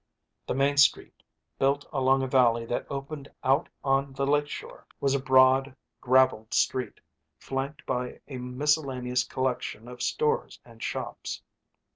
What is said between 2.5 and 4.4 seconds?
that opened out on the